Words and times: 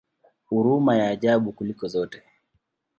Huruma 0.45 0.95
ya 0.97 1.07
ajabu 1.09 1.51
kuliko 1.53 1.87
zote! 1.87 2.23